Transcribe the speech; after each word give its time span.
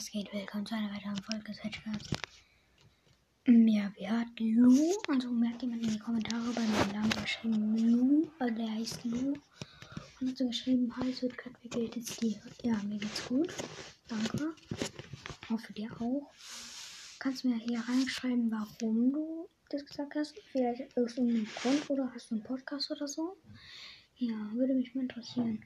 was 0.00 0.10
geht? 0.10 0.32
Willkommen 0.32 0.64
zu 0.64 0.74
einer 0.74 0.90
weiteren 0.94 1.22
Folge 1.22 1.52
Switchcast. 1.52 2.16
Mm, 3.46 3.68
ja, 3.68 3.92
wir 3.98 4.10
hat 4.10 4.28
Lu, 4.38 4.94
also 5.08 5.30
merkt 5.30 5.60
jemand 5.60 5.82
in 5.82 5.90
die 5.90 5.98
Kommentare 5.98 6.50
bei 6.54 6.62
meinem 6.62 6.92
Namen 6.92 7.22
geschrieben, 7.22 7.76
Lu, 7.76 8.30
also 8.38 8.54
der 8.54 8.70
heißt 8.76 9.04
Lu. 9.04 9.34
Und 10.18 10.30
hat 10.30 10.38
so 10.38 10.46
geschrieben, 10.46 10.90
hi, 10.96 11.10
es 11.10 11.20
wird 11.20 11.34
wie 11.60 11.68
geht 11.68 11.98
es 11.98 12.16
dir? 12.16 12.40
Ja, 12.62 12.82
mir 12.84 12.96
geht's 12.96 13.28
gut. 13.28 13.52
Danke. 14.08 14.54
Hoffe 15.50 15.72
dir 15.74 15.90
auch. 16.00 16.32
Kannst 17.18 17.44
mir 17.44 17.56
hier 17.56 17.80
reinschreiben, 17.80 18.50
warum 18.50 19.12
du 19.12 19.50
das 19.68 19.84
gesagt 19.84 20.14
hast? 20.14 20.34
Vielleicht 20.50 20.96
aus 20.96 21.18
irgendeinem 21.18 21.46
Grund 21.56 21.90
oder 21.90 22.10
hast 22.14 22.30
du 22.30 22.36
einen 22.36 22.44
Podcast 22.44 22.90
oder 22.90 23.06
so? 23.06 23.36
Ja, 24.16 24.50
würde 24.54 24.72
mich 24.72 24.94
mal 24.94 25.02
interessieren. 25.02 25.62